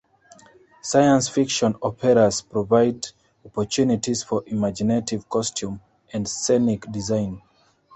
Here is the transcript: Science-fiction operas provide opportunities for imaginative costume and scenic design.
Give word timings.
Science-fiction 0.81 1.75
operas 1.83 2.41
provide 2.41 3.05
opportunities 3.45 4.23
for 4.23 4.43
imaginative 4.47 5.29
costume 5.29 5.79
and 6.11 6.27
scenic 6.27 6.91
design. 6.91 7.39